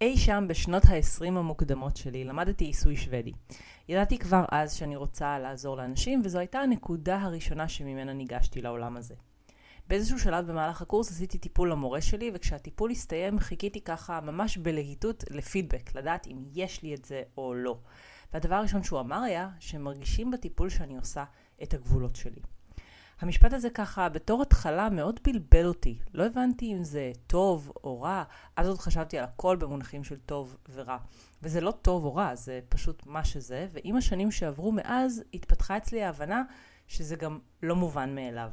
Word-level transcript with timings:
אי 0.00 0.16
שם 0.16 0.44
בשנות 0.48 0.84
ה-20 0.84 1.26
המוקדמות 1.26 1.96
שלי 1.96 2.24
למדתי 2.24 2.64
עיסוי 2.64 2.96
שוודי. 2.96 3.32
ידעתי 3.88 4.18
כבר 4.18 4.44
אז 4.50 4.74
שאני 4.74 4.96
רוצה 4.96 5.38
לעזור 5.38 5.76
לאנשים, 5.76 6.22
וזו 6.24 6.38
הייתה 6.38 6.58
הנקודה 6.58 7.22
הראשונה 7.22 7.68
שממנה 7.68 8.12
ניגשתי 8.12 8.62
לעולם 8.62 8.96
הזה. 8.96 9.14
באיזשהו 9.88 10.18
שלב 10.18 10.46
במהלך 10.46 10.82
הקורס 10.82 11.10
עשיתי 11.10 11.38
טיפול 11.38 11.70
למורה 11.70 12.00
שלי, 12.00 12.30
וכשהטיפול 12.34 12.90
הסתיים 12.90 13.38
חיכיתי 13.38 13.80
ככה 13.80 14.20
ממש 14.20 14.56
בלהיטות 14.56 15.24
לפידבק, 15.30 15.94
לדעת 15.94 16.26
אם 16.26 16.44
יש 16.52 16.82
לי 16.82 16.94
את 16.94 17.04
זה 17.04 17.22
או 17.36 17.54
לא. 17.54 17.78
והדבר 18.32 18.54
הראשון 18.54 18.82
שהוא 18.82 19.00
אמר 19.00 19.22
היה 19.22 19.50
שמרגישים 19.60 20.30
בטיפול 20.30 20.68
שאני 20.68 20.96
עושה 20.96 21.24
את 21.62 21.74
הגבולות 21.74 22.16
שלי. 22.16 22.40
המשפט 23.20 23.52
הזה 23.52 23.70
ככה 23.70 24.08
בתור 24.08 24.42
התחלה 24.42 24.90
מאוד 24.90 25.20
בלבל 25.24 25.66
אותי. 25.66 25.98
לא 26.14 26.26
הבנתי 26.26 26.72
אם 26.72 26.84
זה 26.84 27.12
טוב 27.26 27.72
או 27.84 28.00
רע, 28.00 28.24
אז 28.56 28.68
עוד 28.68 28.78
חשבתי 28.78 29.18
על 29.18 29.24
הכל 29.24 29.56
במונחים 29.56 30.04
של 30.04 30.16
טוב 30.16 30.56
ורע. 30.72 30.98
וזה 31.42 31.60
לא 31.60 31.70
טוב 31.70 32.04
או 32.04 32.14
רע, 32.14 32.34
זה 32.34 32.60
פשוט 32.68 33.06
מה 33.06 33.24
שזה, 33.24 33.66
ועם 33.72 33.96
השנים 33.96 34.30
שעברו 34.30 34.72
מאז 34.72 35.22
התפתחה 35.34 35.76
אצלי 35.76 36.02
ההבנה 36.02 36.42
שזה 36.86 37.16
גם 37.16 37.38
לא 37.62 37.76
מובן 37.76 38.14
מאליו. 38.14 38.50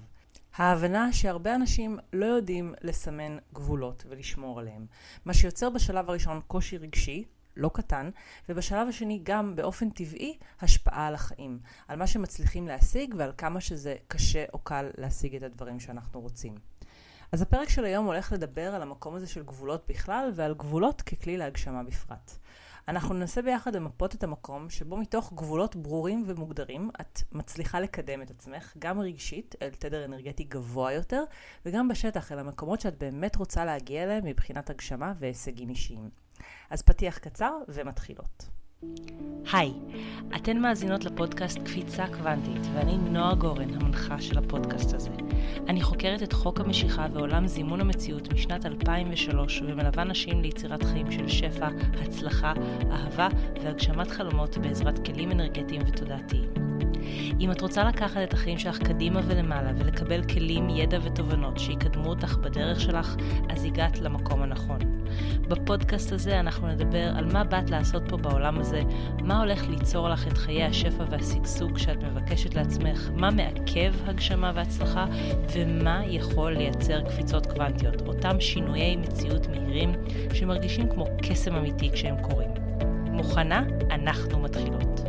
ההבנה 0.55 1.13
שהרבה 1.13 1.55
אנשים 1.55 1.99
לא 2.13 2.25
יודעים 2.25 2.73
לסמן 2.81 3.37
גבולות 3.53 4.03
ולשמור 4.09 4.59
עליהם. 4.59 4.85
מה 5.25 5.33
שיוצר 5.33 5.69
בשלב 5.69 6.09
הראשון 6.09 6.41
קושי 6.47 6.77
רגשי, 6.77 7.23
לא 7.57 7.71
קטן, 7.73 8.09
ובשלב 8.49 8.87
השני 8.87 9.19
גם 9.23 9.55
באופן 9.55 9.89
טבעי 9.89 10.37
השפעה 10.61 11.07
על 11.07 11.13
החיים, 11.13 11.59
על 11.87 11.99
מה 11.99 12.07
שמצליחים 12.07 12.67
להשיג 12.67 13.15
ועל 13.17 13.31
כמה 13.37 13.61
שזה 13.61 13.95
קשה 14.07 14.45
או 14.53 14.59
קל 14.59 14.89
להשיג 14.97 15.35
את 15.35 15.43
הדברים 15.43 15.79
שאנחנו 15.79 16.21
רוצים. 16.21 16.55
אז 17.31 17.41
הפרק 17.41 17.69
של 17.69 17.85
היום 17.85 18.05
הולך 18.05 18.31
לדבר 18.31 18.75
על 18.75 18.81
המקום 18.81 19.15
הזה 19.15 19.27
של 19.27 19.43
גבולות 19.43 19.85
בכלל 19.89 20.31
ועל 20.35 20.53
גבולות 20.53 21.01
ככלי 21.01 21.37
להגשמה 21.37 21.83
בפרט. 21.83 22.31
אנחנו 22.87 23.13
ננסה 23.13 23.41
ביחד 23.41 23.75
למפות 23.75 24.15
את 24.15 24.23
המקום 24.23 24.69
שבו 24.69 24.97
מתוך 24.97 25.33
גבולות 25.33 25.75
ברורים 25.75 26.23
ומוגדרים 26.27 26.89
את 27.01 27.19
מצליחה 27.31 27.79
לקדם 27.79 28.21
את 28.21 28.31
עצמך, 28.31 28.73
גם 28.79 28.99
רגשית, 28.99 29.55
אל 29.61 29.69
תדר 29.69 30.05
אנרגטי 30.05 30.43
גבוה 30.43 30.93
יותר, 30.93 31.23
וגם 31.65 31.87
בשטח, 31.87 32.31
אל 32.31 32.39
המקומות 32.39 32.81
שאת 32.81 32.97
באמת 32.97 33.35
רוצה 33.35 33.65
להגיע 33.65 34.03
אליהם 34.03 34.25
מבחינת 34.25 34.69
הגשמה 34.69 35.13
והישגים 35.19 35.69
אישיים. 35.69 36.24
אז 36.69 36.81
פתיח 36.81 37.17
קצר 37.17 37.51
ומתחילות. 37.67 38.55
היי, 39.53 39.73
אתן 40.35 40.57
מאזינות 40.57 41.05
לפודקאסט 41.05 41.57
קפיצה 41.57 42.05
קוונטית, 42.07 42.61
ואני 42.73 42.97
נועה 42.97 43.35
גורן, 43.35 43.73
המנחה 43.73 44.21
של 44.21 44.37
הפודקאסט 44.37 44.93
הזה. 44.93 45.09
אני 45.67 45.81
חוקרת 45.81 46.23
את 46.23 46.33
חוק 46.33 46.59
המשיכה 46.59 47.07
ועולם 47.13 47.47
זימון 47.47 47.81
המציאות 47.81 48.33
משנת 48.33 48.65
2003, 48.65 49.61
ומלווה 49.61 50.03
נשים 50.03 50.41
ליצירת 50.41 50.83
חיים 50.83 51.11
של 51.11 51.27
שפע, 51.27 51.67
הצלחה, 52.01 52.53
אהבה 52.91 53.27
והגשמת 53.63 54.11
חלומות 54.11 54.57
בעזרת 54.57 55.05
כלים 55.05 55.31
אנרגטיים 55.31 55.81
ותודעתיים. 55.87 56.64
אם 57.39 57.51
את 57.51 57.61
רוצה 57.61 57.83
לקחת 57.83 58.17
את 58.23 58.33
החיים 58.33 58.57
שלך 58.57 58.77
קדימה 58.77 59.21
ולמעלה 59.25 59.71
ולקבל 59.77 60.23
כלים, 60.23 60.69
ידע 60.69 60.99
ותובנות 61.03 61.59
שיקדמו 61.59 62.09
אותך 62.09 62.37
בדרך 62.37 62.81
שלך, 62.81 63.15
אז 63.49 63.65
הגעת 63.65 63.99
למקום 63.99 64.41
הנכון. 64.41 64.79
בפודקאסט 65.47 66.11
הזה 66.11 66.39
אנחנו 66.39 66.67
נדבר 66.67 67.11
על 67.17 67.25
מה 67.33 67.43
באת 67.43 67.69
לעשות 67.69 68.03
פה 68.09 68.17
בעולם 68.17 68.59
הזה, 68.59 68.81
מה 69.21 69.39
הולך 69.39 69.67
ליצור 69.69 70.09
לך 70.09 70.27
את 70.27 70.37
חיי 70.37 70.63
השפע 70.63 71.03
והשגשוג 71.09 71.77
שאת 71.77 72.03
מבקשת 72.03 72.55
לעצמך, 72.55 73.09
מה 73.15 73.31
מעכב 73.31 73.93
הגשמה 74.05 74.51
והצלחה, 74.55 75.05
ומה 75.53 76.01
יכול 76.05 76.51
לייצר 76.51 77.01
קפיצות 77.01 77.45
קוונטיות, 77.45 78.01
אותם 78.07 78.39
שינויי 78.39 78.95
מציאות 78.95 79.47
מהירים 79.47 79.91
שמרגישים 80.33 80.89
כמו 80.89 81.05
קסם 81.21 81.55
אמיתי 81.55 81.91
כשהם 81.91 82.15
קורים. 82.21 82.49
מוכנה? 83.11 83.63
אנחנו 83.91 84.39
מתחילות. 84.39 85.01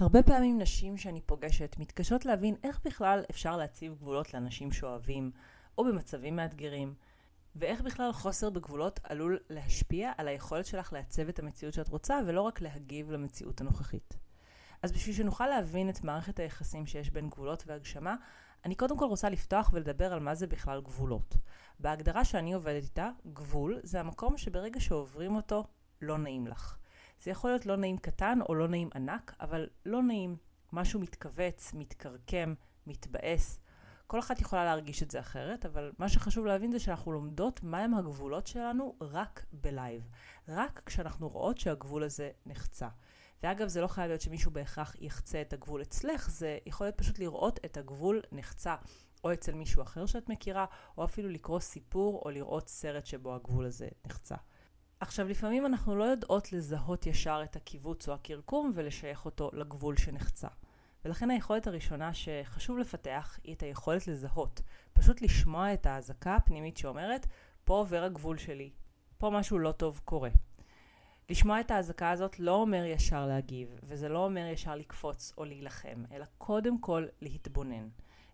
הרבה 0.00 0.22
פעמים 0.22 0.58
נשים 0.58 0.96
שאני 0.96 1.20
פוגשת 1.20 1.76
מתקשות 1.78 2.26
להבין 2.26 2.54
איך 2.64 2.80
בכלל 2.84 3.24
אפשר 3.30 3.56
להציב 3.56 3.94
גבולות 3.94 4.34
לאנשים 4.34 4.72
שאוהבים, 4.72 5.30
או 5.78 5.84
במצבים 5.84 6.36
מאתגרים, 6.36 6.94
ואיך 7.56 7.80
בכלל 7.80 8.12
חוסר 8.12 8.50
בגבולות 8.50 9.00
עלול 9.02 9.38
להשפיע 9.50 10.12
על 10.18 10.28
היכולת 10.28 10.66
שלך 10.66 10.92
לעצב 10.92 11.28
את 11.28 11.38
המציאות 11.38 11.74
שאת 11.74 11.88
רוצה, 11.88 12.20
ולא 12.26 12.40
רק 12.40 12.60
להגיב 12.60 13.10
למציאות 13.10 13.60
הנוכחית. 13.60 14.16
אז 14.82 14.92
בשביל 14.92 15.14
שנוכל 15.14 15.46
להבין 15.46 15.90
את 15.90 16.04
מערכת 16.04 16.38
היחסים 16.38 16.86
שיש 16.86 17.10
בין 17.10 17.28
גבולות 17.28 17.64
והגשמה, 17.66 18.16
אני 18.64 18.74
קודם 18.74 18.98
כל 18.98 19.06
רוצה 19.06 19.28
לפתוח 19.28 19.70
ולדבר 19.72 20.12
על 20.12 20.20
מה 20.20 20.34
זה 20.34 20.46
בכלל 20.46 20.80
גבולות. 20.80 21.36
בהגדרה 21.80 22.24
שאני 22.24 22.52
עובדת 22.52 22.82
איתה, 22.82 23.10
גבול 23.32 23.80
זה 23.82 24.00
המקום 24.00 24.38
שברגע 24.38 24.80
שעוברים 24.80 25.36
אותו, 25.36 25.64
לא 26.02 26.18
נעים 26.18 26.46
לך. 26.46 26.79
זה 27.22 27.30
יכול 27.30 27.50
להיות 27.50 27.66
לא 27.66 27.76
נעים 27.76 27.98
קטן 27.98 28.38
או 28.48 28.54
לא 28.54 28.68
נעים 28.68 28.90
ענק, 28.94 29.34
אבל 29.40 29.66
לא 29.86 30.02
נעים. 30.02 30.36
משהו 30.72 31.00
מתכווץ, 31.00 31.72
מתקרקם, 31.74 32.54
מתבאס. 32.86 33.60
כל 34.06 34.18
אחת 34.18 34.40
יכולה 34.40 34.64
להרגיש 34.64 35.02
את 35.02 35.10
זה 35.10 35.20
אחרת, 35.20 35.66
אבל 35.66 35.92
מה 35.98 36.08
שחשוב 36.08 36.46
להבין 36.46 36.72
זה 36.72 36.78
שאנחנו 36.78 37.12
לומדות 37.12 37.62
מהם 37.62 37.94
הגבולות 37.94 38.46
שלנו 38.46 38.96
רק 39.00 39.44
בלייב. 39.52 40.08
רק 40.48 40.82
כשאנחנו 40.86 41.28
רואות 41.28 41.58
שהגבול 41.58 42.02
הזה 42.02 42.30
נחצה. 42.46 42.88
ואגב, 43.42 43.68
זה 43.68 43.80
לא 43.80 43.86
חייב 43.86 44.08
להיות 44.08 44.20
שמישהו 44.20 44.50
בהכרח 44.50 44.96
יחצה 45.00 45.40
את 45.40 45.52
הגבול 45.52 45.82
אצלך, 45.82 46.30
זה 46.30 46.58
יכול 46.66 46.86
להיות 46.86 46.98
פשוט 46.98 47.18
לראות 47.18 47.60
את 47.64 47.76
הגבול 47.76 48.22
נחצה. 48.32 48.76
או 49.24 49.32
אצל 49.32 49.54
מישהו 49.54 49.82
אחר 49.82 50.06
שאת 50.06 50.28
מכירה, 50.28 50.66
או 50.98 51.04
אפילו 51.04 51.28
לקרוא 51.28 51.60
סיפור 51.60 52.22
או 52.24 52.30
לראות 52.30 52.68
סרט 52.68 53.06
שבו 53.06 53.34
הגבול 53.34 53.66
הזה 53.66 53.88
נחצה. 54.06 54.36
עכשיו, 55.00 55.28
לפעמים 55.28 55.66
אנחנו 55.66 55.96
לא 55.96 56.04
יודעות 56.04 56.52
לזהות 56.52 57.06
ישר 57.06 57.40
את 57.44 57.56
הקיבוץ 57.56 58.08
או 58.08 58.14
הקרקום 58.14 58.72
ולשייך 58.74 59.24
אותו 59.24 59.50
לגבול 59.52 59.96
שנחצה. 59.96 60.48
ולכן 61.04 61.30
היכולת 61.30 61.66
הראשונה 61.66 62.14
שחשוב 62.14 62.78
לפתח 62.78 63.38
היא 63.44 63.54
את 63.54 63.62
היכולת 63.62 64.06
לזהות. 64.06 64.62
פשוט 64.92 65.22
לשמוע 65.22 65.72
את 65.72 65.86
האזעקה 65.86 66.36
הפנימית 66.36 66.76
שאומרת, 66.76 67.26
פה 67.64 67.74
עובר 67.74 68.02
הגבול 68.02 68.38
שלי, 68.38 68.70
פה 69.18 69.30
משהו 69.30 69.58
לא 69.58 69.72
טוב 69.72 70.00
קורה. 70.04 70.30
לשמוע 71.30 71.60
את 71.60 71.70
האזעקה 71.70 72.10
הזאת 72.10 72.40
לא 72.40 72.54
אומר 72.54 72.84
ישר 72.84 73.26
להגיב, 73.26 73.76
וזה 73.82 74.08
לא 74.08 74.24
אומר 74.24 74.46
ישר 74.46 74.74
לקפוץ 74.74 75.32
או 75.38 75.44
להילחם, 75.44 76.04
אלא 76.12 76.24
קודם 76.38 76.80
כל 76.80 77.06
להתבונן. 77.20 77.88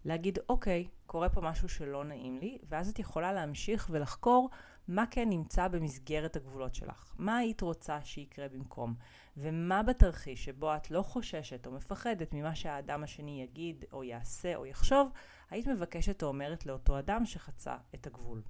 להגיד, 0.04 0.38
אוקיי, 0.48 0.86
קורה 1.06 1.28
פה 1.28 1.40
משהו 1.40 1.68
שלא 1.68 2.04
נעים 2.04 2.38
לי, 2.38 2.58
ואז 2.68 2.88
את 2.88 2.98
יכולה 2.98 3.32
להמשיך 3.32 3.88
ולחקור 3.90 4.50
מה 4.88 5.04
כן 5.10 5.28
נמצא 5.28 5.68
במסגרת 5.68 6.36
הגבולות 6.36 6.74
שלך? 6.74 7.14
מה 7.18 7.36
היית 7.36 7.60
רוצה 7.60 7.98
שיקרה 8.04 8.48
במקום? 8.48 8.94
ומה 9.36 9.82
בתרחיש 9.82 10.44
שבו 10.44 10.76
את 10.76 10.90
לא 10.90 11.02
חוששת 11.02 11.66
או 11.66 11.72
מפחדת 11.72 12.34
ממה 12.34 12.54
שהאדם 12.54 13.02
השני 13.02 13.42
יגיד 13.42 13.84
או 13.92 14.04
יעשה 14.04 14.56
או 14.56 14.66
יחשוב, 14.66 15.10
היית 15.50 15.66
מבקשת 15.66 16.22
או 16.22 16.28
אומרת 16.28 16.66
לאותו 16.66 16.98
אדם 16.98 17.26
שחצה 17.26 17.76
את 17.94 18.06
הגבול? 18.06 18.42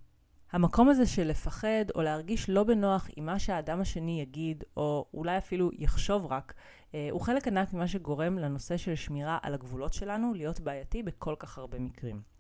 המקום 0.53 0.89
הזה 0.89 1.07
של 1.07 1.27
לפחד 1.27 1.85
או 1.95 2.03
להרגיש 2.03 2.51
לא 2.51 2.65
בנוח 2.65 3.09
עם 3.17 3.27
מה 3.27 3.39
שהאדם 3.39 3.81
השני 3.81 4.21
יגיד, 4.21 4.65
או 4.77 5.07
אולי 5.15 5.39
אפילו 5.39 5.71
יחשוב 5.73 6.27
רק, 6.27 6.55
אה, 6.95 7.09
הוא 7.11 7.21
חלק 7.21 7.49
ענק 7.49 7.73
ממה 7.73 7.89
שגורם 7.89 8.39
לנושא 8.39 8.77
של 8.77 8.95
שמירה 8.95 9.39
על 9.43 9.55
הגבולות 9.55 9.93
שלנו 9.93 10.35
להיות 10.35 10.61
בעייתי 10.61 11.03
בכל 11.03 11.35
כך 11.39 11.59
הרבה 11.59 11.79
מקרים. 11.79 12.36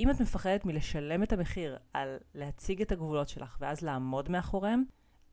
אם 0.00 0.10
את 0.10 0.20
מפחדת 0.20 0.64
מלשלם 0.64 1.22
את 1.22 1.32
המחיר 1.32 1.78
על 1.92 2.18
להציג 2.34 2.82
את 2.82 2.92
הגבולות 2.92 3.28
שלך 3.28 3.56
ואז 3.60 3.82
לעמוד 3.82 4.30
מאחוריהם, 4.30 4.84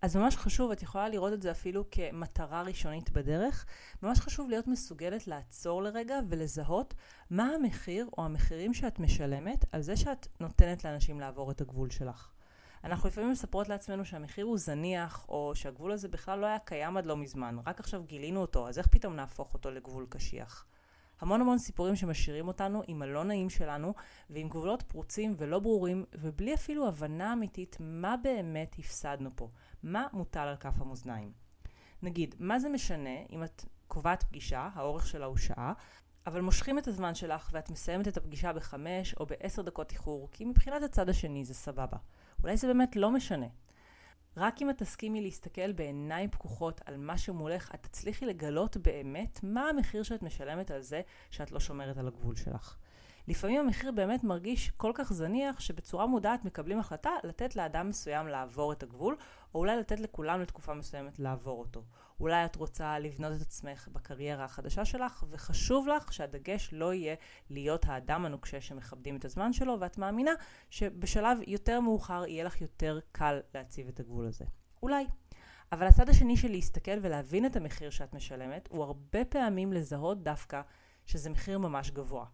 אז 0.02 0.16
ממש 0.16 0.36
חשוב, 0.36 0.72
את 0.72 0.84
יכולה 0.84 1.10
לראות 1.10 1.34
את 1.34 1.42
זה 1.42 1.52
אפילו 1.52 1.84
כמטרה 1.92 2.62
ראשונית 2.62 3.10
בדרך, 3.10 3.66
ממש 4.04 4.20
חשוב 4.20 4.50
להיות 4.50 4.68
מסוגלת 4.68 5.28
לעצור 5.28 5.84
לרגע 5.84 6.20
ולזהות 6.30 6.94
מה 7.30 7.44
המחיר 7.44 8.10
או 8.18 8.26
המחירים 8.26 8.74
שאת 8.74 9.00
משלמת 9.00 9.66
על 9.72 9.82
זה 9.82 9.98
שאת 9.98 10.28
נותנת 10.40 10.86
לאנשים 10.86 11.20
לעבור 11.20 11.52
את 11.52 11.62
הגבול 11.62 11.90
שלך. 11.90 12.32
אנחנו 12.84 13.10
לפעמים 13.10 13.32
מספרות 13.32 13.70
לעצמנו 13.70 14.06
שהמחיר 14.06 14.46
הוא 14.46 14.58
זניח, 14.58 15.26
או 15.30 15.52
שהגבול 15.56 15.92
הזה 15.92 16.08
בכלל 16.08 16.40
לא 16.40 16.46
היה 16.46 16.60
קיים 16.60 16.98
עד 16.98 17.06
לא 17.06 17.18
מזמן, 17.18 17.58
רק 17.66 17.80
עכשיו 17.80 18.04
גילינו 18.04 18.42
אותו, 18.42 18.68
אז 18.68 18.78
איך 18.78 18.88
פתאום 18.88 19.16
נהפוך 19.16 19.54
אותו 19.54 19.72
לגבול 19.72 20.06
קשיח? 20.10 20.66
המון 21.20 21.42
המון 21.42 21.58
סיפורים 21.58 21.96
שמשאירים 21.96 22.48
אותנו 22.48 22.82
עם 22.88 23.02
הלא 23.02 23.24
נעים 23.24 23.50
שלנו 23.50 23.94
ועם 24.30 24.50
גבולות 24.50 24.82
פרוצים 24.82 25.36
ולא 25.38 25.60
ברורים 25.60 26.06
ובלי 26.14 26.54
אפילו 26.54 26.88
הבנה 26.88 27.34
אמיתית 27.34 27.78
מה 27.80 28.16
באמת 28.24 28.76
הפסדנו 28.80 29.30
פה, 29.36 29.50
מה 29.84 30.08
מוטל 30.14 30.40
על 30.40 30.56
כף 30.56 30.74
המאזניים. 30.78 31.32
נגיד, 32.02 32.36
מה 32.40 32.60
זה 32.60 32.70
משנה 32.70 33.20
אם 33.32 33.44
את 33.44 33.66
קובעת 33.88 34.24
פגישה, 34.24 34.70
האורך 34.74 35.08
שלה 35.08 35.26
הוא 35.26 35.38
שעה, 35.38 35.74
אבל 36.28 36.42
מושכים 36.42 36.80
את 36.80 36.88
הזמן 36.88 37.16
שלך 37.16 37.50
ואת 37.54 37.70
מסיימת 37.70 38.08
את 38.08 38.18
הפגישה 38.18 38.54
בחמש 38.54 39.14
או 39.14 39.26
בעשר 39.26 39.62
דקות 39.62 39.92
איחור, 39.92 40.30
כי 40.32 40.46
מבחינת 40.46 40.84
הצד 40.84 41.10
השני 41.10 41.46
זה 41.46 41.54
סבבה. 41.54 41.98
אולי 42.44 42.58
זה 42.58 42.68
באמת 42.68 42.96
לא 42.96 43.12
משנה. 43.12 43.46
רק 44.38 44.62
אם 44.62 44.70
את 44.70 44.78
תסכימי 44.78 45.22
להסתכל 45.22 45.72
בעיניים 45.72 46.30
פקוחות 46.30 46.82
על 46.86 46.98
מה 46.98 47.18
שמולך, 47.18 47.72
את 47.76 47.84
תצליחי 47.84 48.26
לגלות 48.26 48.78
באמת 48.78 49.40
מה 49.44 49.70
המחיר 49.70 50.04
שאת 50.04 50.24
משלמת 50.24 50.72
על 50.72 50.82
זה 50.82 51.02
שאת 51.32 51.52
לא 51.52 51.60
שומרת 51.60 51.98
על 51.98 52.08
הגבול 52.08 52.36
שלך. 52.36 52.76
לפעמים 53.28 53.60
המחיר 53.62 53.92
באמת 53.92 54.24
מרגיש 54.24 54.72
כל 54.78 54.92
כך 54.96 55.14
זניח 55.14 55.60
שבצורה 55.60 56.06
מודעת 56.06 56.46
מקבלים 56.46 56.80
החלטה 56.80 57.10
לתת 57.24 57.56
לאדם 57.56 57.90
מסוים 57.90 58.28
לעבור 58.28 58.72
את 58.72 58.84
הגבול, 58.84 59.16
או 59.56 59.60
אולי 59.60 59.78
לתת 59.78 60.00
לכולם 60.00 60.42
לתקופה 60.42 60.74
מסוימת 60.74 61.20
לעבור 61.20 61.60
אותו. 61.60 61.84
אולי 62.20 62.46
את 62.46 62.56
רוצה 62.56 63.00
לבנות 63.00 63.32
את 63.36 63.42
עצמך 63.42 63.88
בקריירה 63.94 64.46
החדשה 64.46 64.86
שלך, 64.86 65.24
וחשוב 65.30 65.88
לך 65.88 66.14
שהדגש 66.14 66.70
לא 66.72 66.94
יהיה 66.94 67.16
להיות 67.50 67.86
האדם 67.86 68.26
הנוקשה 68.26 68.62
שמכבדים 68.62 69.16
את 69.16 69.26
הזמן 69.26 69.54
שלו, 69.54 69.78
ואת 69.80 69.98
מאמינה 69.98 70.32
שבשלב 70.70 71.38
יותר 71.48 71.80
מאוחר 71.80 72.26
יהיה 72.28 72.44
לך 72.44 72.62
יותר 72.62 73.00
קל 73.12 73.40
להציב 73.54 73.88
את 73.88 74.00
הגבול 74.00 74.28
הזה. 74.28 74.46
אולי. 74.84 75.06
אבל 75.72 75.88
הצד 75.88 76.10
השני 76.10 76.38
של 76.38 76.52
להסתכל 76.52 77.00
ולהבין 77.02 77.46
את 77.46 77.56
המחיר 77.56 77.90
שאת 77.90 78.14
משלמת, 78.14 78.68
הוא 78.72 78.84
הרבה 78.84 79.26
פעמים 79.26 79.74
לזהות 79.74 80.24
דווקא 80.24 80.62
שזה 81.06 81.30
מחיר 81.30 81.60
ממש 81.60 81.92
גבוה. 81.92 82.26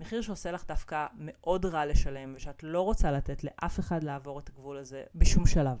מחיר 0.00 0.22
שעושה 0.22 0.52
לך 0.52 0.66
דווקא 0.66 1.06
מאוד 1.18 1.66
רע 1.66 1.86
לשלם, 1.86 2.32
ושאת 2.36 2.62
לא 2.62 2.80
רוצה 2.80 3.12
לתת 3.12 3.44
לאף 3.44 3.80
אחד 3.80 4.04
לעבור 4.04 4.38
את 4.38 4.48
הגבול 4.48 4.76
הזה 4.76 5.04
בשום 5.14 5.46
שלב. 5.46 5.78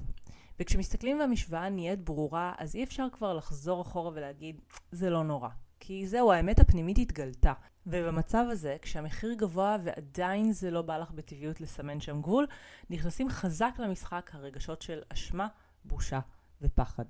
וכשמסתכלים 0.60 1.20
והמשוואה 1.20 1.68
נהיית 1.68 2.00
ברורה, 2.00 2.54
אז 2.58 2.74
אי 2.74 2.84
אפשר 2.84 3.06
כבר 3.12 3.34
לחזור 3.34 3.82
אחורה 3.82 4.10
ולהגיד, 4.14 4.60
זה 4.92 5.10
לא 5.10 5.24
נורא. 5.24 5.48
כי 5.80 6.06
זהו, 6.06 6.32
האמת 6.32 6.60
הפנימית 6.60 6.98
התגלתה. 6.98 7.52
ובמצב 7.86 8.44
הזה, 8.50 8.76
כשהמחיר 8.82 9.34
גבוה 9.34 9.76
ועדיין 9.84 10.52
זה 10.52 10.70
לא 10.70 10.82
בא 10.82 10.98
לך 10.98 11.10
בטבעיות 11.10 11.60
לסמן 11.60 12.00
שם 12.00 12.20
גבול, 12.22 12.46
נכנסים 12.90 13.28
חזק 13.28 13.74
למשחק 13.78 14.30
הרגשות 14.34 14.82
של 14.82 15.02
אשמה, 15.08 15.48
בושה 15.84 16.20
ופחד. 16.62 17.04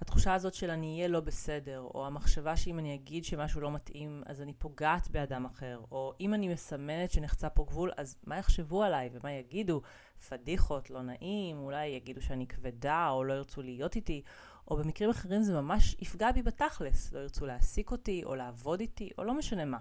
התחושה 0.00 0.34
הזאת 0.34 0.54
של 0.54 0.70
אני 0.70 0.96
אהיה 0.96 1.08
לא 1.08 1.20
בסדר, 1.20 1.80
או 1.94 2.06
המחשבה 2.06 2.56
שאם 2.56 2.78
אני 2.78 2.94
אגיד 2.94 3.24
שמשהו 3.24 3.60
לא 3.60 3.72
מתאים, 3.72 4.22
אז 4.26 4.40
אני 4.40 4.52
פוגעת 4.52 5.10
באדם 5.10 5.44
אחר, 5.44 5.80
או 5.90 6.12
אם 6.20 6.34
אני 6.34 6.48
מסמנת 6.48 7.10
שנחצה 7.10 7.48
פה 7.48 7.64
גבול, 7.68 7.90
אז 7.96 8.16
מה 8.26 8.36
יחשבו 8.36 8.82
עליי 8.82 9.10
ומה 9.12 9.32
יגידו? 9.32 9.80
פדיחות, 10.28 10.90
לא 10.90 11.02
נעים, 11.02 11.58
אולי 11.58 11.86
יגידו 11.86 12.22
שאני 12.22 12.46
כבדה, 12.46 13.08
או 13.10 13.24
לא 13.24 13.32
ירצו 13.32 13.62
להיות 13.62 13.96
איתי, 13.96 14.22
או 14.68 14.76
במקרים 14.76 15.10
אחרים 15.10 15.42
זה 15.42 15.60
ממש 15.60 15.96
יפגע 16.00 16.32
בי 16.32 16.42
בתכלס, 16.42 17.12
לא 17.12 17.18
ירצו 17.18 17.46
להעסיק 17.46 17.90
אותי, 17.90 18.24
או 18.24 18.34
לעבוד 18.34 18.80
איתי, 18.80 19.10
או 19.18 19.24
לא 19.24 19.34
משנה 19.34 19.64
מה. 19.64 19.78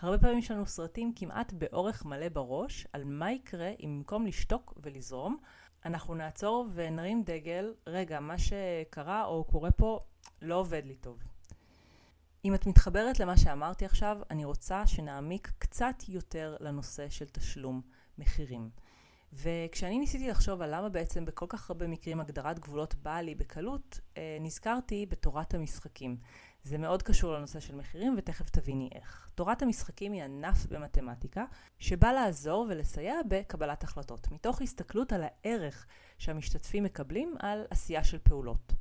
הרבה 0.00 0.18
פעמים 0.18 0.38
יש 0.38 0.50
לנו 0.50 0.66
סרטים 0.66 1.12
כמעט 1.16 1.52
באורך 1.52 2.04
מלא 2.04 2.28
בראש 2.28 2.86
על 2.92 3.04
מה 3.04 3.32
יקרה 3.32 3.70
אם 3.80 3.94
במקום 3.96 4.26
לשתוק 4.26 4.74
ולזרום, 4.82 5.36
אנחנו 5.86 6.14
נעצור 6.14 6.68
ונרים 6.74 7.22
דגל, 7.22 7.74
רגע, 7.86 8.20
מה 8.20 8.38
שקרה 8.38 9.24
או 9.24 9.44
קורה 9.44 9.70
פה 9.70 10.00
לא 10.42 10.54
עובד 10.54 10.82
לי 10.84 10.94
טוב. 10.94 11.18
אם 12.44 12.54
את 12.54 12.66
מתחברת 12.66 13.20
למה 13.20 13.36
שאמרתי 13.36 13.84
עכשיו, 13.84 14.18
אני 14.30 14.44
רוצה 14.44 14.86
שנעמיק 14.86 15.52
קצת 15.58 15.94
יותר 16.08 16.56
לנושא 16.60 17.08
של 17.08 17.24
תשלום 17.24 17.80
מחירים. 18.18 18.70
וכשאני 19.42 19.98
ניסיתי 19.98 20.28
לחשוב 20.28 20.62
על 20.62 20.74
למה 20.74 20.88
בעצם 20.88 21.24
בכל 21.24 21.46
כך 21.48 21.70
הרבה 21.70 21.86
מקרים 21.86 22.20
הגדרת 22.20 22.58
גבולות 22.58 22.94
באה 22.94 23.22
לי 23.22 23.34
בקלות, 23.34 24.00
אה, 24.16 24.38
נזכרתי 24.40 25.06
בתורת 25.08 25.54
המשחקים. 25.54 26.16
זה 26.62 26.78
מאוד 26.78 27.02
קשור 27.02 27.34
לנושא 27.34 27.60
של 27.60 27.74
מחירים 27.74 28.14
ותכף 28.18 28.50
תביני 28.50 28.88
איך. 28.94 29.28
תורת 29.34 29.62
המשחקים 29.62 30.12
היא 30.12 30.22
ענף 30.22 30.66
במתמטיקה 30.66 31.44
שבא 31.78 32.12
לעזור 32.12 32.66
ולסייע 32.68 33.14
בקבלת 33.28 33.84
החלטות, 33.84 34.30
מתוך 34.32 34.62
הסתכלות 34.62 35.12
על 35.12 35.24
הערך 35.24 35.86
שהמשתתפים 36.18 36.84
מקבלים 36.84 37.34
על 37.38 37.64
עשייה 37.70 38.04
של 38.04 38.18
פעולות. 38.18 38.72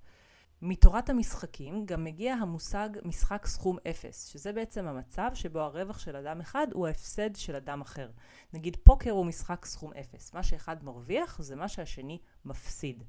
מתורת 0.67 1.09
המשחקים 1.09 1.85
גם 1.85 2.03
מגיע 2.03 2.33
המושג 2.33 2.89
משחק 3.03 3.45
סכום 3.45 3.77
אפס, 3.89 4.27
שזה 4.27 4.53
בעצם 4.53 4.87
המצב 4.87 5.31
שבו 5.33 5.59
הרווח 5.59 5.99
של 5.99 6.15
אדם 6.15 6.39
אחד 6.39 6.67
הוא 6.73 6.87
ההפסד 6.87 7.35
של 7.35 7.55
אדם 7.55 7.81
אחר. 7.81 8.09
נגיד 8.53 8.77
פוקר 8.83 9.11
הוא 9.11 9.25
משחק 9.25 9.65
סכום 9.65 9.93
אפס, 9.93 10.33
מה 10.33 10.43
שאחד 10.43 10.83
מרוויח 10.83 11.41
זה 11.41 11.55
מה 11.55 11.67
שהשני 11.67 12.19
מפסיד. 12.45 13.03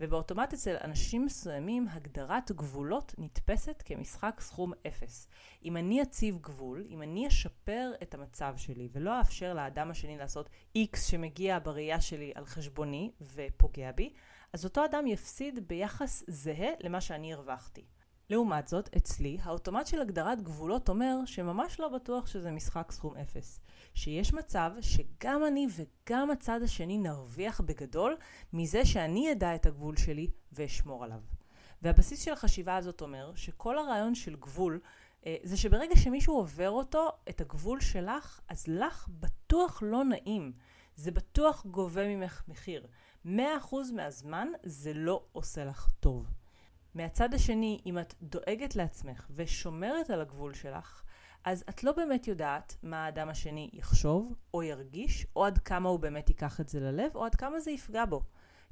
ובאוטומט 0.00 0.52
אצל 0.52 0.76
אנשים 0.84 1.24
מסוימים 1.24 1.88
הגדרת 1.88 2.52
גבולות 2.52 3.14
נתפסת 3.18 3.82
כמשחק 3.84 4.40
סכום 4.40 4.72
אפס. 4.86 5.28
אם 5.64 5.76
אני 5.76 6.02
אציב 6.02 6.38
גבול, 6.40 6.86
אם 6.88 7.02
אני 7.02 7.28
אשפר 7.28 7.92
את 8.02 8.14
המצב 8.14 8.54
שלי 8.56 8.88
ולא 8.92 9.18
אאפשר 9.18 9.54
לאדם 9.54 9.90
השני 9.90 10.18
לעשות 10.18 10.50
איקס 10.74 11.06
שמגיע 11.06 11.58
בראייה 11.58 12.00
שלי 12.00 12.32
על 12.34 12.46
חשבוני 12.46 13.12
ופוגע 13.34 13.92
בי, 13.92 14.12
אז 14.52 14.64
אותו 14.64 14.84
אדם 14.84 15.06
יפסיד 15.06 15.68
ביחס 15.68 16.24
זהה 16.26 16.70
למה 16.80 17.00
שאני 17.00 17.32
הרווחתי. 17.32 17.84
לעומת 18.30 18.68
זאת, 18.68 18.96
אצלי, 18.96 19.38
האוטומט 19.42 19.86
של 19.86 20.00
הגדרת 20.00 20.42
גבולות 20.42 20.88
אומר 20.88 21.16
שממש 21.26 21.80
לא 21.80 21.88
בטוח 21.88 22.26
שזה 22.26 22.50
משחק 22.50 22.92
סכום 22.92 23.16
אפס. 23.16 23.60
שיש 23.94 24.34
מצב 24.34 24.70
שגם 24.80 25.44
אני 25.44 25.66
וגם 25.70 26.30
הצד 26.30 26.62
השני 26.62 26.98
נרוויח 26.98 27.60
בגדול 27.60 28.16
מזה 28.52 28.84
שאני 28.84 29.32
אדע 29.32 29.54
את 29.54 29.66
הגבול 29.66 29.96
שלי 29.96 30.30
ואשמור 30.52 31.04
עליו. 31.04 31.20
והבסיס 31.82 32.22
של 32.22 32.32
החשיבה 32.32 32.76
הזאת 32.76 33.00
אומר 33.00 33.32
שכל 33.34 33.78
הרעיון 33.78 34.14
של 34.14 34.36
גבול 34.36 34.80
אה, 35.26 35.36
זה 35.42 35.56
שברגע 35.56 35.96
שמישהו 35.96 36.34
עובר 36.34 36.70
אותו, 36.70 37.08
את 37.28 37.40
הגבול 37.40 37.80
שלך, 37.80 38.40
אז 38.48 38.64
לך 38.68 39.08
בטוח 39.20 39.82
לא 39.86 40.04
נעים. 40.04 40.52
זה 40.96 41.10
בטוח 41.10 41.66
גובה 41.66 42.08
ממך 42.08 42.42
מחיר. 42.48 42.86
100% 43.26 43.28
מהזמן 43.94 44.48
זה 44.62 44.92
לא 44.94 45.24
עושה 45.32 45.64
לך 45.64 45.90
טוב. 46.00 46.26
מהצד 46.94 47.34
השני, 47.34 47.80
אם 47.86 47.98
את 47.98 48.14
דואגת 48.22 48.76
לעצמך 48.76 49.26
ושומרת 49.34 50.10
על 50.10 50.20
הגבול 50.20 50.54
שלך, 50.54 51.02
אז 51.44 51.64
את 51.68 51.84
לא 51.84 51.92
באמת 51.92 52.28
יודעת 52.28 52.76
מה 52.82 53.04
האדם 53.04 53.28
השני 53.28 53.70
יחשוב 53.72 54.34
או 54.54 54.62
ירגיש, 54.62 55.26
או 55.36 55.44
עד 55.44 55.58
כמה 55.58 55.88
הוא 55.88 55.98
באמת 56.00 56.28
ייקח 56.28 56.60
את 56.60 56.68
זה 56.68 56.80
ללב, 56.80 57.10
או 57.14 57.24
עד 57.24 57.34
כמה 57.34 57.60
זה 57.60 57.70
יפגע 57.70 58.04
בו. 58.04 58.22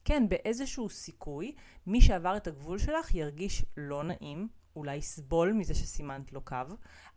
כן, 0.05 0.29
באיזשהו 0.29 0.89
סיכוי, 0.89 1.55
מי 1.87 2.01
שעבר 2.01 2.37
את 2.37 2.47
הגבול 2.47 2.79
שלך 2.79 3.15
ירגיש 3.15 3.65
לא 3.77 4.05
נעים, 4.05 4.49
אולי 4.77 4.97
יסבול 4.97 5.53
מזה 5.53 5.75
שסימנת 5.75 6.33
לו 6.33 6.45
קו, 6.45 6.57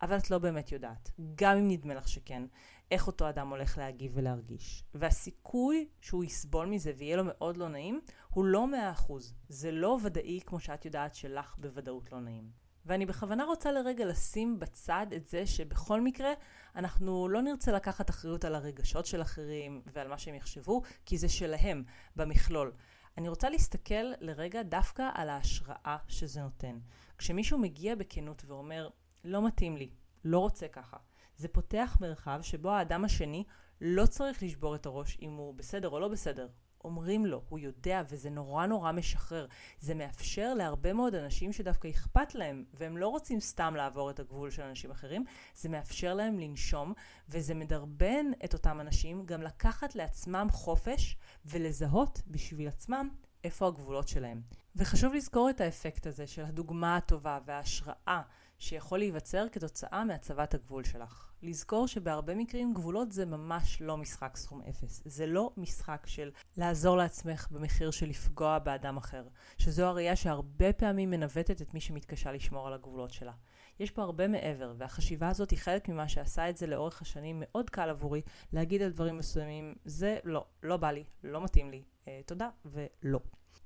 אבל 0.02 0.18
את 0.18 0.32
לא 0.32 0.38
באמת 0.38 0.72
יודעת, 0.72 1.12
גם 1.36 1.58
אם 1.58 1.68
נדמה 1.68 1.94
לך 1.94 2.08
שכן, 2.08 2.44
איך 2.92 3.08
אותו 3.08 3.30
אדם 3.30 3.50
הולך 3.50 3.78
להגיב 3.78 4.12
ולהרגיש. 4.16 4.84
והסיכוי 4.94 5.88
שהוא 6.02 6.24
יסבול 6.24 6.66
מזה 6.66 6.92
ויהיה 6.98 7.18
לו 7.18 7.24
מאוד 7.26 7.58
לא 7.58 7.70
נעים, 7.70 8.02
הוא 8.30 8.46
לא 8.46 8.68
מאה 8.68 8.92
אחוז. 8.92 9.34
זה 9.50 9.72
לא 9.72 9.98
ודאי 10.04 10.40
כמו 10.46 10.60
שאת 10.60 10.86
יודעת 10.86 11.16
שלך 11.16 11.56
בוודאות 11.58 12.12
לא 12.12 12.20
נעים. 12.20 12.64
ואני 12.86 13.06
בכוונה 13.06 13.44
רוצה 13.44 13.72
לרגע 13.72 14.06
לשים 14.06 14.60
בצד 14.60 15.08
את 15.16 15.28
זה 15.28 15.48
שבכל 15.48 16.02
מקרה 16.02 16.34
אנחנו 16.76 17.28
לא 17.28 17.42
נרצה 17.42 17.72
לקחת 17.72 18.10
אחריות 18.10 18.46
על 18.46 18.56
הרגשות 18.56 19.06
של 19.06 19.22
אחרים 19.22 19.82
ועל 19.94 20.08
מה 20.08 20.18
שהם 20.18 20.36
יחשבו, 20.36 20.82
כי 21.06 21.18
זה 21.18 21.30
שלהם 21.30 21.84
במכלול. 22.16 22.72
אני 23.18 23.30
רוצה 23.30 23.50
להסתכל 23.50 24.14
לרגע 24.20 24.64
דווקא 24.64 25.10
על 25.14 25.30
ההשראה 25.30 25.98
שזה 26.08 26.42
נותן. 26.42 26.80
כשמישהו 27.18 27.58
מגיע 27.58 27.96
בכנות 27.96 28.44
ואומר, 28.48 28.90
לא 29.24 29.48
מתאים 29.48 29.78
לי, 29.78 29.90
לא 30.26 30.40
רוצה 30.40 30.68
ככה, 30.68 30.98
זה 31.38 31.48
פותח 31.48 31.98
מרחב 32.02 32.40
שבו 32.42 32.72
האדם 32.72 33.06
השני 33.06 33.44
לא 33.82 34.06
צריך 34.06 34.44
לשבור 34.44 34.76
את 34.76 34.86
הראש 34.86 35.18
אם 35.22 35.32
הוא 35.32 35.54
בסדר 35.54 35.90
או 35.90 36.00
לא 36.00 36.08
בסדר. 36.08 36.48
אומרים 36.84 37.26
לו, 37.26 37.42
הוא 37.50 37.60
יודע, 37.60 38.02
וזה 38.10 38.30
נורא 38.30 38.66
נורא 38.66 38.92
משחרר. 38.92 39.48
זה 39.80 39.96
מאפשר 39.96 40.54
להרבה 40.54 40.94
מאוד 40.94 41.16
אנשים 41.16 41.54
שדווקא 41.54 41.88
אכפת 41.88 42.36
להם, 42.36 42.66
והם 42.74 42.98
לא 42.98 43.08
רוצים 43.08 43.40
סתם 43.40 43.76
לעבור 43.76 44.10
את 44.10 44.20
הגבול 44.20 44.52
של 44.52 44.62
אנשים 44.62 44.92
אחרים, 44.92 45.26
זה 45.56 45.70
מאפשר 45.70 46.14
להם 46.14 46.40
לנשום, 46.40 46.94
וזה 47.30 47.54
מדרבן 47.54 48.26
את 48.46 48.54
אותם 48.54 48.82
אנשים 48.82 49.26
גם 49.26 49.42
לקחת 49.42 49.96
לעצמם 49.96 50.48
חופש 50.52 51.18
ולזהות 51.46 52.22
בשביל 52.28 52.68
עצמם 52.68 53.10
איפה 53.44 53.68
הגבולות 53.68 54.08
שלהם. 54.08 54.42
וחשוב 54.76 55.14
לזכור 55.14 55.50
את 55.50 55.62
האפקט 55.62 56.08
הזה 56.08 56.28
של 56.28 56.46
הדוגמה 56.46 56.96
הטובה 56.96 57.40
וההשראה 57.46 58.22
שיכול 58.64 59.00
להיווצר 59.00 59.46
כתוצאה 59.52 60.04
מהצבת 60.04 60.54
הגבול 60.54 60.84
שלך. 60.84 61.32
לזכור 61.42 61.88
שבהרבה 61.88 62.36
מקרים 62.36 62.74
גבולות 62.74 63.12
זה 63.12 63.26
ממש 63.26 63.82
לא 63.82 63.98
משחק 63.98 64.38
סכום 64.38 64.62
אפס. 64.70 65.02
זה 65.06 65.26
לא 65.26 65.52
משחק 65.58 66.04
של 66.06 66.32
לעזור 66.58 66.98
לעצמך 66.98 67.48
במחיר 67.52 67.92
של 67.92 68.10
לפגוע 68.10 68.60
באדם 68.60 68.98
אחר. 68.98 69.28
שזו 69.58 69.86
הראייה 69.86 70.16
שהרבה 70.16 70.74
פעמים 70.74 71.10
מנווטת 71.12 71.62
את 71.62 71.74
מי 71.74 71.82
שמתקשה 71.82 72.32
לשמור 72.32 72.68
על 72.68 72.74
הגבולות 72.74 73.12
שלה. 73.12 73.34
יש 73.80 73.92
פה 73.92 74.02
הרבה 74.02 74.28
מעבר, 74.28 74.74
והחשיבה 74.78 75.30
הזאת 75.30 75.50
היא 75.50 75.60
חלק 75.60 75.90
ממה 75.90 76.08
שעשה 76.08 76.50
את 76.50 76.58
זה 76.58 76.68
לאורך 76.68 77.02
השנים 77.02 77.44
מאוד 77.46 77.70
קל 77.70 77.90
עבורי 77.90 78.22
להגיד 78.54 78.82
על 78.82 78.90
דברים 78.90 79.18
מסוימים, 79.18 79.76
זה 79.86 80.18
לא, 80.24 80.46
לא 80.64 80.78
בא 80.78 80.92
לי, 80.92 81.04
לא 81.24 81.44
מתאים 81.44 81.72
לי, 81.72 81.84
אה, 82.08 82.22
תודה 82.26 82.50
ולא. 82.66 83.20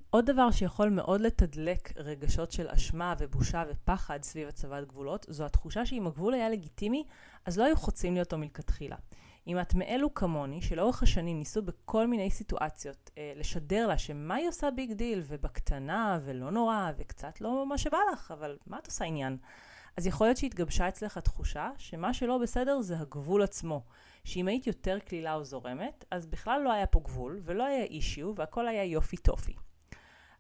עוד 0.10 0.26
דבר 0.26 0.52
שיכול 0.52 0.90
מאוד 0.90 1.22
לתדלק 1.22 1.94
רגשות 1.98 2.52
של 2.52 2.68
אשמה 2.68 3.14
ובושה 3.20 3.64
ופחד 3.70 4.24
סביב 4.24 4.48
הצבת 4.48 4.88
גבולות, 4.88 5.26
זו 5.30 5.46
התחושה 5.46 5.86
שאם 5.86 6.08
הגבול 6.08 6.34
היה 6.34 6.50
לגיטימי, 6.50 7.04
אז 7.46 7.58
לא 7.58 7.64
היו 7.64 7.78
חוצים 7.78 8.14
לי 8.14 8.20
אותו 8.20 8.38
מלכתחילה. 8.38 8.96
אם 9.48 9.60
את 9.60 9.74
מאלו 9.74 10.14
כמוני, 10.14 10.62
שלאורך 10.62 11.04
השנים 11.04 11.40
ניסו 11.40 11.62
בכל 11.62 12.08
מיני 12.08 12.32
סיטואציות 12.32 13.10
אה, 13.18 13.34
לשדר 13.36 13.88
לה 13.88 13.98
שמה 13.98 14.36
היא 14.36 14.48
עושה 14.48 14.72
big 14.72 14.94
deal, 14.94 15.24
ובקטנה, 15.28 16.20
ולא 16.26 16.52
נורא, 16.52 16.92
וקצת 16.98 17.42
לא 17.42 17.66
מה 17.66 17.78
שבא 17.78 17.98
לך, 18.14 18.32
אבל 18.32 18.58
מה 18.68 18.80
את 18.80 18.86
עושה 18.86 19.06
עניין? 19.06 19.38
אז 19.98 20.08
יכול 20.08 20.28
להיות 20.28 20.38
שהתגבשה 20.38 20.88
אצלך 20.88 21.18
התחושה 21.18 21.70
שמה 21.78 22.14
שלא 22.14 22.38
בסדר 22.38 22.82
זה 22.82 23.00
הגבול 23.00 23.44
עצמו. 23.44 23.84
שאם 24.24 24.48
היית 24.48 24.68
יותר 24.68 25.00
קלילה 25.00 25.34
או 25.34 25.44
זורמת, 25.44 26.06
אז 26.12 26.26
בכלל 26.26 26.62
לא 26.62 26.72
היה 26.72 26.88
פה 26.88 27.00
גבול, 27.00 27.40
ולא 27.44 27.66
היה 27.66 27.84
issue, 27.84 28.36
והכל 28.36 28.68
היה 28.68 28.84
יופי 28.84 29.18
טופי. 29.18 29.54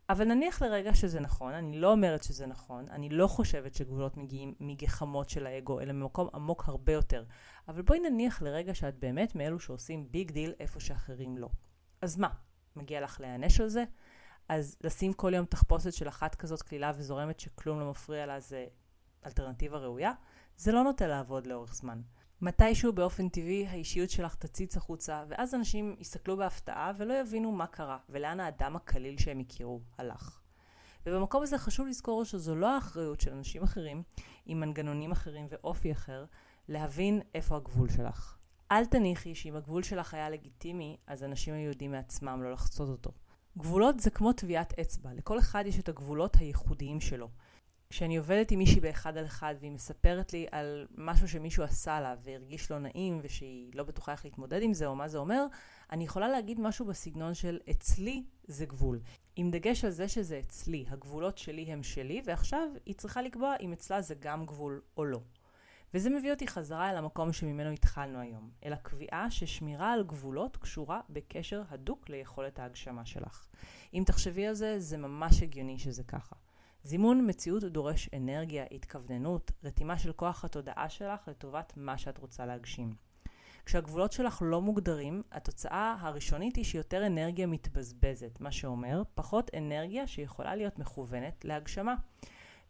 אבל 0.10 0.26
נניח 0.26 0.62
לרגע 0.62 0.94
שזה 0.94 1.20
נכון, 1.20 1.54
אני 1.54 1.80
לא 1.80 1.92
אומרת 1.92 2.24
שזה 2.24 2.46
נכון, 2.46 2.90
אני 2.90 3.10
לא 3.10 3.28
חושבת 3.28 3.74
שגבולות 3.74 4.18
מגיעים 4.18 4.54
מגחמות 4.60 5.30
של 5.30 5.48
האגו, 5.48 5.82
אלא 5.82 5.94
ממקום 5.94 6.30
עמוק 6.34 6.68
הרבה 6.68 6.94
יותר. 6.94 7.24
אבל 7.68 7.82
בואי 7.82 8.00
נניח 8.00 8.42
לרגע 8.42 8.74
שאת 8.74 9.00
באמת 9.00 9.36
מאלו 9.36 9.60
שעושים 9.60 10.12
big 10.12 10.32
deal 10.32 10.53
איפה 10.60 10.80
שאחרים 10.80 11.38
לא. 11.38 11.50
אז 12.02 12.18
מה, 12.18 12.30
מגיע 12.76 13.02
לך 13.02 13.22
להיענש 13.22 13.62
על 13.62 13.70
זה? 13.70 13.84
אז 14.50 14.78
לשים 14.84 15.14
כל 15.14 15.34
יום 15.34 15.46
תחפושת 15.46 15.94
של 15.94 16.08
אחת 16.08 16.36
כזאת 16.36 16.62
קלילה 16.62 16.92
וזורמת 16.98 17.40
שכלום 17.40 17.80
לא 17.80 17.90
מפריע 17.90 18.26
לה 18.26 18.40
זה 18.40 18.66
אלטרנטיבה 19.26 19.78
ראויה? 19.78 20.12
זה 20.58 20.72
לא 20.72 20.84
נוטה 20.84 21.08
לעבוד 21.08 21.48
לאורך 21.48 21.76
זמן. 21.76 22.02
מתישהו 22.41 22.94
באופן 22.94 23.29
טבעי 23.29 23.67
האישיות 23.67 24.10
שלך 24.10 24.36
תציץ 24.36 24.77
החוצה, 24.77 25.24
ואז 25.27 25.56
אנשים 25.56 25.96
יסתכלו 26.00 26.38
בהפתעה 26.38 26.91
ולא 26.98 27.13
יבינו 27.13 27.51
מה 27.51 27.67
קרה, 27.67 27.98
ולאן 28.10 28.39
האדם 28.39 28.75
הקליל 28.75 29.17
שהם 29.17 29.39
הכירו 29.39 29.82
הלך. 29.98 30.39
ובמקום 31.06 31.44
הזה 31.44 31.58
חשוב 31.58 31.88
לזכור 31.88 32.25
שזו 32.25 32.56
לא 32.56 32.75
האחריות 32.75 33.22
של 33.22 33.32
אנשים 33.32 33.63
אחרים, 33.63 34.03
עם 34.46 34.60
מנגנונים 34.60 35.12
אחרים 35.12 35.48
ואופי 35.50 35.91
אחר, 35.91 36.25
להבין 36.70 37.22
איפה 37.36 37.56
הגבול 37.56 37.89
שלך. 37.89 38.38
אל 38.72 38.86
תניחי 38.86 39.36
שאם 39.36 39.56
הגבול 39.56 39.84
שלך 39.84 40.13
היה 40.13 40.29
לגיטימי, 40.29 40.98
אז 41.08 41.24
אנשים 41.24 41.53
היו 41.53 41.70
יודעים 41.70 41.91
מעצמם 41.91 42.44
לא 42.44 42.51
לחצות 42.51 42.89
אותו. 42.89 43.12
גבולות 43.58 44.00
זה 44.00 44.10
כמו 44.10 44.34
טביעת 44.34 44.79
אצבע, 44.79 45.13
לכל 45.13 45.39
אחד 45.39 45.63
יש 45.67 45.79
את 45.79 45.89
הגבולות 45.89 46.36
הייחודיים 46.36 47.01
שלו. 47.01 47.29
כשאני 47.89 48.17
עובדת 48.17 48.51
עם 48.51 48.60
מישהי 48.60 48.79
באחד 48.79 49.17
על 49.17 49.25
אחד 49.25 49.56
והיא 49.60 49.72
מספרת 49.72 50.34
לי 50.34 50.46
על 50.51 50.88
משהו 50.98 51.27
שמישהו 51.27 51.63
עשה 51.63 52.00
לה 52.00 52.15
והרגיש 52.24 52.72
לא 52.72 52.79
נעים 52.79 53.20
ושהיא 53.24 53.72
לא 53.74 53.84
בטוחה 53.84 54.12
איך 54.12 54.25
להתמודד 54.25 54.62
עם 54.62 54.74
זה 54.74 54.86
או 54.86 54.96
מה 54.96 55.08
זה 55.08 55.17
אומר, 55.17 55.46
אני 55.91 56.03
יכולה 56.03 56.27
להגיד 56.27 56.60
משהו 56.60 56.86
בסגנון 56.86 57.34
של 57.34 57.60
אצלי 57.70 58.24
זה 58.44 58.65
גבול. 58.65 59.00
עם 59.36 59.51
דגש 59.51 59.86
על 59.86 59.91
זה 59.91 60.08
שזה 60.08 60.39
אצלי, 60.39 60.86
הגבולות 60.89 61.38
שלי 61.38 61.63
הם 61.63 61.84
שלי 61.84 62.22
ועכשיו 62.25 62.70
היא 62.86 62.96
צריכה 62.96 63.22
לקבוע 63.22 63.56
אם 63.62 63.74
אצלה 63.74 64.01
זה 64.01 64.15
גם 64.20 64.46
גבול 64.46 64.82
או 64.98 65.06
לא. 65.06 65.20
וזה 65.94 66.10
מביא 66.10 66.32
אותי 66.32 66.48
חזרה 66.48 66.89
אל 66.89 66.98
המקום 66.98 67.34
שממנו 67.34 67.70
התחלנו 67.70 68.20
היום, 68.20 68.50
אל 68.65 68.74
הקביעה 68.74 69.32
ששמירה 69.32 69.94
על 69.94 70.03
גבולות 70.03 70.58
קשורה 70.58 71.01
בקשר 71.10 71.63
הדוק 71.70 72.10
ליכולת 72.10 72.60
ההגשמה 72.60 73.06
שלך. 73.06 73.48
אם 73.94 74.03
תחשבי 74.06 74.48
על 74.48 74.53
זה, 74.53 74.79
זה 74.79 74.98
ממש 74.98 75.44
הגיוני 75.44 75.79
שזה 75.79 76.03
ככה. 76.03 76.36
זימון 76.84 77.29
מציאות 77.29 77.63
דורש 77.63 78.10
אנרגיה, 78.13 78.65
התכווננות, 78.72 79.51
רתימה 79.63 79.98
של 79.98 80.12
כוח 80.12 80.46
התודעה 80.46 80.89
שלך 80.89 81.27
לטובת 81.27 81.74
מה 81.75 81.98
שאת 81.98 82.17
רוצה 82.17 82.46
להגשים. 82.46 82.96
כשהגבולות 83.65 84.12
שלך 84.12 84.41
לא 84.46 84.62
מוגדרים, 84.62 85.24
התוצאה 85.31 85.96
הראשונית 86.00 86.55
היא 86.55 86.65
שיותר 86.65 87.07
אנרגיה 87.07 87.48
מתבזבזת, 87.48 88.41
מה 88.41 88.51
שאומר 88.51 89.01
פחות 89.15 89.51
אנרגיה 89.57 90.07
שיכולה 90.07 90.55
להיות 90.55 90.79
מכוונת 90.79 91.46
להגשמה. 91.46 91.96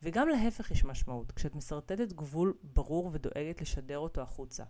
וגם 0.04 0.30
להפך 0.30 0.72
יש 0.72 0.86
משמעות, 0.86 1.32
כשאת 1.32 1.56
משרטטת 1.56 2.14
גבול 2.14 2.54
ברור 2.64 3.10
ודואגת 3.14 3.62
לשדר 3.62 3.98
אותו 3.98 4.22
החוצה. 4.22 4.64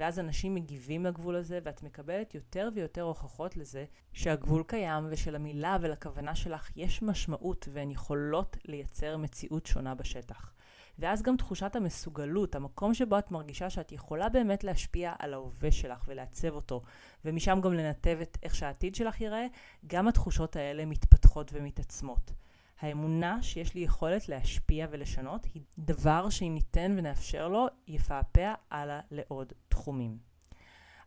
ואז 0.00 0.18
אנשים 0.18 0.54
מגיבים 0.54 1.04
לגבול 1.04 1.36
הזה, 1.36 1.58
ואת 1.62 1.82
מקבלת 1.82 2.34
יותר 2.34 2.68
ויותר 2.74 3.02
הוכחות 3.02 3.56
לזה 3.56 3.84
שהגבול 4.12 4.62
קיים, 4.66 5.06
ושלמילה 5.10 5.76
ולכוונה 5.80 6.34
שלך 6.34 6.70
יש 6.76 7.02
משמעות, 7.02 7.68
והן 7.72 7.90
יכולות 7.90 8.56
לייצר 8.64 9.16
מציאות 9.16 9.66
שונה 9.66 9.94
בשטח. 9.94 10.52
ואז 10.98 11.22
גם 11.22 11.36
תחושת 11.36 11.76
המסוגלות, 11.76 12.54
המקום 12.54 12.94
שבו 12.94 13.18
את 13.18 13.30
מרגישה 13.30 13.70
שאת 13.70 13.92
יכולה 13.92 14.28
באמת 14.28 14.64
להשפיע 14.64 15.12
על 15.18 15.34
ההווה 15.34 15.72
שלך 15.72 16.04
ולעצב 16.06 16.54
אותו, 16.54 16.82
ומשם 17.24 17.60
גם 17.62 17.74
לנתב 17.74 18.18
את 18.22 18.38
איך 18.42 18.54
שהעתיד 18.54 18.94
שלך 18.94 19.20
ייראה, 19.20 19.46
גם 19.86 20.08
התחושות 20.08 20.56
האלה 20.56 20.86
מתפתחות 20.86 21.50
ומתעצמות. 21.54 22.32
האמונה 22.80 23.42
שיש 23.42 23.74
לי 23.74 23.80
יכולת 23.80 24.28
להשפיע 24.28 24.86
ולשנות 24.90 25.44
היא 25.54 25.62
דבר 25.78 26.30
שאם 26.30 26.54
ניתן 26.54 26.94
ונאפשר 26.98 27.48
לו, 27.48 27.66
יפעפע 27.86 28.54
הלאה 28.70 29.00
לעוד 29.10 29.52
תחומים. 29.68 30.30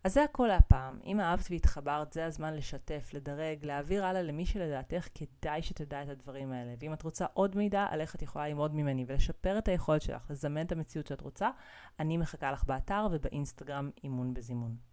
אז 0.03 0.13
זה 0.13 0.23
הכל 0.23 0.47
להפעם. 0.47 0.99
אם 1.05 1.19
אהבת 1.19 1.47
והתחברת, 1.49 2.13
זה 2.13 2.25
הזמן 2.25 2.53
לשתף, 2.53 3.09
לדרג, 3.13 3.65
להעביר 3.65 4.05
הלאה 4.05 4.21
למי 4.21 4.45
שלדעתך 4.45 5.07
כדאי 5.13 5.61
שתדע 5.61 6.03
את 6.03 6.09
הדברים 6.09 6.51
האלה. 6.51 6.73
ואם 6.79 6.93
את 6.93 7.01
רוצה 7.01 7.25
עוד 7.33 7.55
מידע 7.55 7.85
על 7.89 8.01
איך 8.01 8.15
את 8.15 8.21
יכולה 8.21 8.47
ללמוד 8.47 8.75
ממני 8.75 9.05
ולשפר 9.07 9.57
את 9.57 9.67
היכולת 9.67 10.01
שלך 10.01 10.25
לזמן 10.29 10.65
את 10.65 10.71
המציאות 10.71 11.07
שאת 11.07 11.21
רוצה, 11.21 11.49
אני 11.99 12.17
מחכה 12.17 12.51
לך 12.51 12.63
באתר 12.63 13.07
ובאינסטגרם 13.11 13.89
אימון 14.03 14.33
בזימון. 14.33 14.92